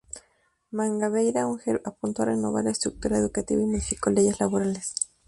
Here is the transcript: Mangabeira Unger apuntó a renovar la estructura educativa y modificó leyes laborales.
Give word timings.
Mangabeira 0.71 1.45
Unger 1.45 1.77
apuntó 1.85 2.23
a 2.23 2.33
renovar 2.33 2.63
la 2.63 2.71
estructura 2.71 3.19
educativa 3.19 3.61
y 3.61 3.67
modificó 3.67 4.09
leyes 4.09 4.39
laborales. 4.39 4.95